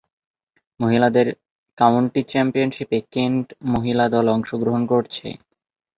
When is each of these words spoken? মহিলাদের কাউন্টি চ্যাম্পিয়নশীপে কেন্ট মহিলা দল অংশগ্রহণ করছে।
মহিলাদের 0.79 1.27
কাউন্টি 1.77 2.21
চ্যাম্পিয়নশীপে 2.23 2.97
কেন্ট 3.13 3.45
মহিলা 3.65 4.05
দল 4.13 4.25
অংশগ্রহণ 4.35 4.81
করছে। 4.85 5.27